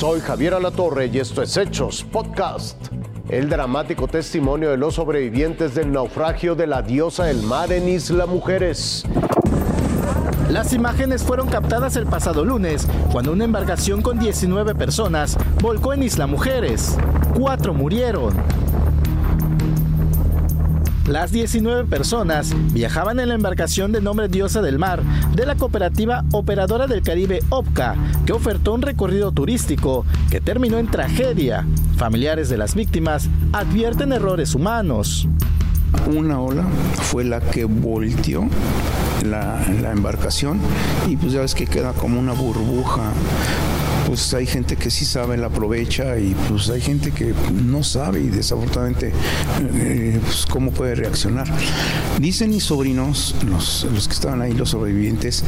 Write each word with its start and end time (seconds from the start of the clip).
Soy 0.00 0.20
Javier 0.20 0.54
Alatorre 0.54 1.10
y 1.12 1.18
esto 1.18 1.42
es 1.42 1.54
Hechos 1.58 2.04
Podcast. 2.04 2.78
El 3.28 3.50
dramático 3.50 4.08
testimonio 4.08 4.70
de 4.70 4.78
los 4.78 4.94
sobrevivientes 4.94 5.74
del 5.74 5.92
naufragio 5.92 6.54
de 6.54 6.66
la 6.66 6.80
diosa 6.80 7.24
del 7.24 7.42
mar 7.42 7.70
en 7.70 7.86
Isla 7.86 8.24
Mujeres. 8.24 9.04
Las 10.48 10.72
imágenes 10.72 11.22
fueron 11.22 11.48
captadas 11.48 11.96
el 11.96 12.06
pasado 12.06 12.46
lunes, 12.46 12.88
cuando 13.12 13.32
una 13.32 13.44
embarcación 13.44 14.00
con 14.00 14.18
19 14.18 14.74
personas 14.74 15.36
volcó 15.60 15.92
en 15.92 16.04
Isla 16.04 16.26
Mujeres. 16.26 16.96
Cuatro 17.38 17.74
murieron. 17.74 18.32
Las 21.06 21.32
19 21.32 21.84
personas 21.86 22.54
viajaban 22.72 23.20
en 23.20 23.28
la 23.28 23.34
embarcación 23.34 23.90
de 23.90 24.00
nombre 24.00 24.28
Diosa 24.28 24.62
del 24.62 24.78
Mar 24.78 25.02
de 25.34 25.46
la 25.46 25.56
cooperativa 25.56 26.24
Operadora 26.32 26.86
del 26.86 27.02
Caribe 27.02 27.42
OPCA, 27.48 27.96
que 28.26 28.32
ofertó 28.32 28.74
un 28.74 28.82
recorrido 28.82 29.32
turístico 29.32 30.04
que 30.30 30.40
terminó 30.40 30.78
en 30.78 30.90
tragedia. 30.90 31.66
Familiares 31.96 32.48
de 32.48 32.58
las 32.58 32.74
víctimas 32.74 33.28
advierten 33.52 34.12
errores 34.12 34.54
humanos. 34.54 35.26
Una 36.06 36.40
ola 36.40 36.64
fue 36.94 37.24
la 37.24 37.40
que 37.40 37.64
volteó 37.64 38.48
la, 39.24 39.62
embarcación 39.92 40.60
y 41.08 41.16
pues 41.16 41.32
ya 41.32 41.40
ves 41.40 41.54
que 41.54 41.66
queda 41.66 41.92
como 41.92 42.18
una 42.20 42.32
burbuja 42.32 43.12
pues 44.06 44.34
hay 44.34 44.46
gente 44.46 44.76
que 44.76 44.90
sí 44.90 45.04
sabe, 45.04 45.36
la 45.36 45.46
aprovecha 45.46 46.18
y 46.18 46.34
pues 46.48 46.68
hay 46.68 46.80
gente 46.80 47.12
que 47.12 47.32
no 47.52 47.84
sabe 47.84 48.20
y 48.20 48.26
desafortunadamente 48.26 49.12
eh, 49.72 50.18
pues, 50.20 50.46
cómo 50.46 50.72
puede 50.72 50.96
reaccionar. 50.96 51.46
Dicen 52.18 52.50
mis 52.50 52.64
sobrinos, 52.64 53.36
los, 53.46 53.86
los 53.92 54.08
que 54.08 54.14
estaban 54.14 54.42
ahí, 54.42 54.52
los 54.52 54.70
sobrevivientes, 54.70 55.44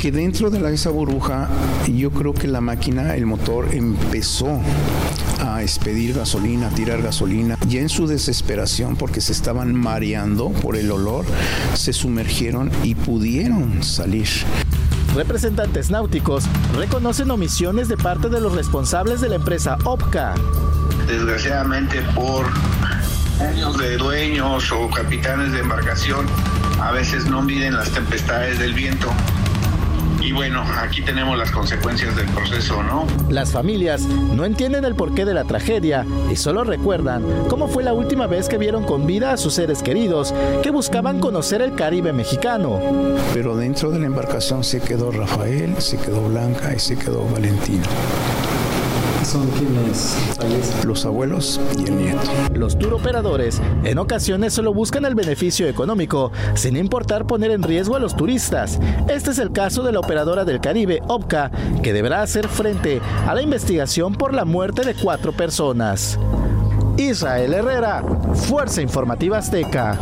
que 0.00 0.10
dentro 0.10 0.50
de 0.50 0.74
esa 0.74 0.90
burbuja 0.90 1.48
yo 1.86 2.10
creo 2.10 2.34
que 2.34 2.48
la 2.48 2.60
máquina, 2.60 3.14
el 3.14 3.26
motor 3.26 3.68
empezó 3.72 4.60
a 5.58 5.62
expedir 5.62 6.14
gasolina, 6.14 6.68
a 6.68 6.70
tirar 6.70 7.02
gasolina. 7.02 7.56
Y 7.68 7.78
en 7.78 7.88
su 7.88 8.06
desesperación, 8.06 8.96
porque 8.96 9.20
se 9.20 9.32
estaban 9.32 9.74
mareando 9.74 10.50
por 10.50 10.76
el 10.76 10.90
olor, 10.90 11.24
se 11.74 11.92
sumergieron 11.92 12.70
y 12.82 12.94
pudieron 12.94 13.82
salir. 13.82 14.28
Representantes 15.14 15.90
náuticos 15.90 16.44
reconocen 16.76 17.30
omisiones 17.30 17.88
de 17.88 17.96
parte 17.96 18.28
de 18.28 18.40
los 18.40 18.54
responsables 18.54 19.20
de 19.20 19.28
la 19.30 19.36
empresa 19.36 19.78
OPCA. 19.84 20.34
Desgraciadamente 21.06 22.02
por 22.14 22.46
años 23.40 23.78
de 23.78 23.96
dueños 23.96 24.70
o 24.72 24.90
capitanes 24.90 25.52
de 25.52 25.60
embarcación, 25.60 26.26
a 26.80 26.92
veces 26.92 27.26
no 27.26 27.42
miden 27.42 27.74
las 27.74 27.90
tempestades 27.90 28.58
del 28.58 28.74
viento 28.74 29.08
y 30.28 30.32
bueno, 30.32 30.62
aquí 30.76 31.00
tenemos 31.00 31.38
las 31.38 31.50
consecuencias 31.50 32.14
del 32.14 32.26
proceso, 32.26 32.82
¿no? 32.82 33.06
Las 33.30 33.50
familias 33.50 34.02
no 34.02 34.44
entienden 34.44 34.84
el 34.84 34.94
porqué 34.94 35.24
de 35.24 35.32
la 35.32 35.44
tragedia 35.44 36.04
y 36.30 36.36
solo 36.36 36.64
recuerdan 36.64 37.24
cómo 37.48 37.66
fue 37.66 37.82
la 37.82 37.94
última 37.94 38.26
vez 38.26 38.46
que 38.46 38.58
vieron 38.58 38.84
con 38.84 39.06
vida 39.06 39.32
a 39.32 39.38
sus 39.38 39.54
seres 39.54 39.82
queridos 39.82 40.34
que 40.62 40.70
buscaban 40.70 41.18
conocer 41.18 41.62
el 41.62 41.74
Caribe 41.74 42.12
mexicano. 42.12 42.78
Pero 43.32 43.56
dentro 43.56 43.90
de 43.90 44.00
la 44.00 44.06
embarcación 44.06 44.64
se 44.64 44.82
quedó 44.82 45.10
Rafael, 45.10 45.80
se 45.80 45.96
quedó 45.96 46.28
Blanca 46.28 46.74
y 46.74 46.78
se 46.78 46.98
quedó 46.98 47.24
Valentino 47.32 47.86
son 49.28 49.46
quienes 49.50 50.16
Los 50.86 51.04
abuelos 51.04 51.60
y 51.78 51.84
el 51.84 51.98
nieto. 51.98 52.20
Los 52.54 52.78
tour 52.78 52.94
operadores 52.94 53.60
en 53.84 53.98
ocasiones 53.98 54.54
solo 54.54 54.72
buscan 54.72 55.04
el 55.04 55.14
beneficio 55.14 55.68
económico, 55.68 56.32
sin 56.54 56.78
importar 56.78 57.26
poner 57.26 57.50
en 57.50 57.62
riesgo 57.62 57.94
a 57.94 57.98
los 57.98 58.16
turistas. 58.16 58.80
Este 59.06 59.32
es 59.32 59.38
el 59.38 59.52
caso 59.52 59.82
de 59.82 59.92
la 59.92 60.00
operadora 60.00 60.46
del 60.46 60.62
Caribe, 60.62 61.02
OPCA, 61.08 61.50
que 61.82 61.92
deberá 61.92 62.22
hacer 62.22 62.48
frente 62.48 63.02
a 63.26 63.34
la 63.34 63.42
investigación 63.42 64.14
por 64.14 64.32
la 64.32 64.46
muerte 64.46 64.82
de 64.82 64.94
cuatro 64.94 65.32
personas. 65.32 66.18
Israel 66.96 67.52
Herrera, 67.52 68.02
Fuerza 68.34 68.80
Informativa 68.80 69.38
Azteca. 69.38 69.98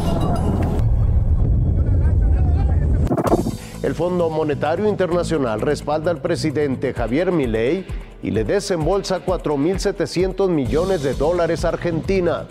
El 3.82 3.94
Fondo 3.94 4.30
Monetario 4.30 4.88
Internacional 4.88 5.60
respalda 5.60 6.12
al 6.12 6.20
presidente 6.20 6.94
Javier 6.94 7.32
Milei 7.32 7.86
y 8.22 8.30
le 8.30 8.44
desembolsa 8.44 9.24
4.700 9.24 10.48
millones 10.48 11.02
de 11.02 11.14
dólares 11.14 11.64
a 11.64 11.68
Argentina. 11.68 12.46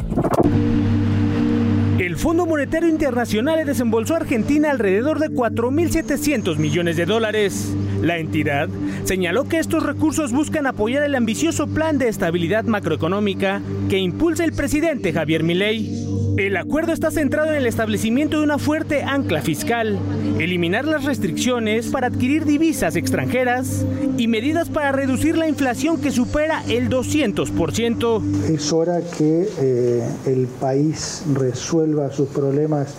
El 1.99 2.17
Fondo 2.17 2.45
Monetario 2.45 2.89
Internacional 2.89 3.57
le 3.57 3.65
desembolsó 3.65 4.13
a 4.13 4.17
Argentina 4.17 4.69
alrededor 4.69 5.19
de 5.19 5.29
4.700 5.29 6.57
millones 6.57 6.97
de 6.97 7.05
dólares. 7.05 7.73
La 8.01 8.17
entidad 8.17 8.69
señaló 9.05 9.45
que 9.45 9.59
estos 9.59 9.83
recursos 9.83 10.31
buscan 10.31 10.67
apoyar 10.67 11.03
el 11.03 11.15
ambicioso 11.15 11.67
plan 11.67 11.97
de 11.97 12.09
estabilidad 12.09 12.65
macroeconómica 12.65 13.61
que 13.89 13.97
impulsa 13.97 14.43
el 14.43 14.53
presidente 14.53 15.13
Javier 15.13 15.43
Milei. 15.43 16.04
El 16.37 16.57
acuerdo 16.57 16.91
está 16.91 17.11
centrado 17.11 17.51
en 17.51 17.55
el 17.55 17.65
establecimiento 17.65 18.39
de 18.39 18.43
una 18.43 18.57
fuerte 18.57 19.03
ancla 19.03 19.41
fiscal, 19.41 19.97
eliminar 20.37 20.83
las 20.83 21.05
restricciones 21.05 21.87
para 21.87 22.07
adquirir 22.07 22.43
divisas 22.43 22.97
extranjeras 22.97 23.85
y 24.17 24.27
medidas 24.27 24.69
para 24.69 24.91
reducir 24.91 25.37
la 25.37 25.47
inflación 25.47 26.01
que 26.01 26.11
supera 26.11 26.61
el 26.67 26.89
200%. 26.89 28.49
Es 28.49 28.73
hora 28.73 28.99
que 29.17 29.47
eh, 29.59 30.09
el 30.25 30.47
país 30.47 31.23
resuelva 31.33 32.11
sus 32.11 32.27
problemas 32.27 32.95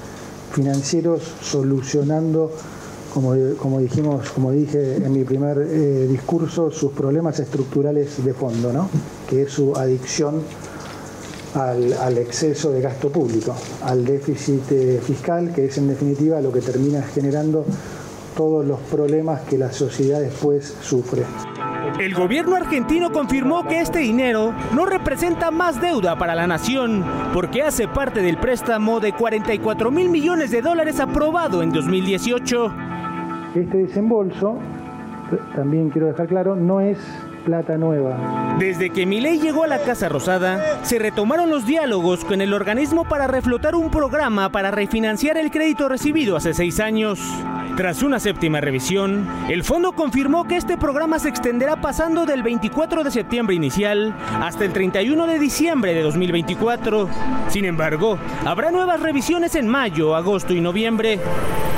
financieros 0.53 1.21
solucionando 1.43 2.51
como, 3.13 3.79
dijimos, 3.81 4.31
como 4.31 4.53
dije 4.53 4.97
en 4.97 5.13
mi 5.13 5.25
primer 5.25 5.59
eh, 5.59 6.07
discurso, 6.07 6.71
sus 6.71 6.93
problemas 6.93 7.39
estructurales 7.39 8.23
de 8.23 8.35
fondo, 8.35 8.73
¿no? 8.73 8.91
que 9.29 9.43
es 9.43 9.53
su 9.53 9.75
adicción 9.75 10.43
al, 11.55 12.19
exceso 12.19 12.71
de 12.71 12.81
gasto 12.81 13.11
público, 13.11 13.55
al 13.85 14.05
déficit 14.05 14.71
eh, 14.73 15.01
fiscal, 15.03 15.53
que 15.55 15.67
es 15.67 15.79
en 15.79 15.89
definitiva 15.89 16.41
lo 16.41 16.53
que 16.53 16.61
termina 16.61 17.03
generando 17.03 17.65
todos 18.37 18.67
los 18.67 18.79
problemas 18.81 19.41
que 19.43 19.57
la 19.57 19.73
sociedad 19.73 20.21
después 20.21 20.77
sufre. 20.83 21.23
El 21.99 22.15
gobierno 22.15 22.57
argentino 22.57 23.11
confirmó 23.11 23.67
que 23.67 23.81
este 23.81 24.01
dinero 24.01 24.53
no 24.75 24.85
representa 24.85 25.51
más 25.51 25.81
deuda 25.81 26.19
para 26.19 26.35
la 26.35 26.47
nación, 26.47 27.03
porque 27.33 27.63
hace 27.63 27.89
parte 27.89 28.21
del 28.21 28.37
préstamo 28.37 29.01
de 29.01 29.13
44 29.13 29.91
mil 29.91 30.11
millones 30.11 30.51
de 30.51 30.61
dólares 30.61 31.01
aprobado 31.01 31.63
en 31.63 31.71
2018. 31.71 32.73
Este 33.55 33.79
desembolso, 33.79 34.59
también 35.55 35.89
quiero 35.89 36.09
dejar 36.09 36.29
claro, 36.29 36.55
no 36.55 36.83
es 36.83 36.99
plata 37.47 37.79
nueva. 37.79 38.57
Desde 38.59 38.91
que 38.91 39.07
Milei 39.07 39.39
llegó 39.39 39.63
a 39.63 39.69
la 39.69 39.79
Casa 39.79 40.09
Rosada, 40.09 40.85
se 40.85 40.99
retomaron 40.99 41.49
los 41.49 41.65
diálogos 41.65 42.25
con 42.25 42.41
el 42.41 42.53
organismo 42.53 43.05
para 43.05 43.29
reflotar 43.29 43.77
un 43.77 43.89
programa 43.89 44.51
para 44.51 44.73
refinanciar 44.73 45.39
el 45.39 45.53
crédito 45.53 45.89
recibido 45.89 46.37
hace 46.37 46.53
seis 46.53 46.81
años. 46.81 47.21
Tras 47.77 48.03
una 48.03 48.19
séptima 48.19 48.61
revisión, 48.61 49.29
el 49.49 49.63
fondo 49.63 49.93
confirmó 49.93 50.45
que 50.45 50.57
este 50.57 50.77
programa 50.77 51.19
se 51.19 51.29
extenderá 51.29 51.77
pasando 51.77 52.27
del 52.27 52.43
24 52.43 53.05
de 53.05 53.11
septiembre 53.11 53.55
inicial 53.55 54.15
hasta 54.41 54.65
el 54.65 54.73
31 54.73 55.27
de 55.27 55.39
diciembre 55.39 55.95
de 55.95 56.03
2024. 56.03 57.09
Sin 57.49 57.65
embargo, 57.65 58.19
habrá 58.45 58.71
nuevas 58.71 59.01
revisiones 59.01 59.55
en 59.55 59.69
mayo, 59.69 60.17
agosto 60.17 60.53
y 60.53 60.61
noviembre. 60.61 61.21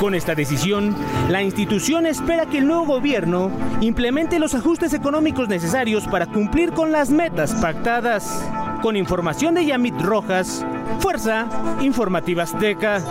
Con 0.00 0.14
esta 0.14 0.36
decisión, 0.36 0.94
la 1.28 1.42
institución 1.42 2.06
espera 2.06 2.46
que 2.46 2.58
el 2.58 2.68
nuevo 2.68 2.86
gobierno 2.86 3.50
implemente 3.80 4.38
los 4.38 4.54
ajustes 4.54 4.94
económicos 4.94 5.48
necesarios 5.58 6.06
para 6.06 6.26
cumplir 6.26 6.70
con 6.70 6.92
las 6.92 7.10
metas 7.10 7.52
pactadas. 7.56 8.48
Con 8.80 8.96
información 8.96 9.56
de 9.56 9.66
Yamit 9.66 10.00
Rojas, 10.00 10.64
Fuerza 11.00 11.48
Informativa 11.80 12.44
Azteca. 12.44 13.02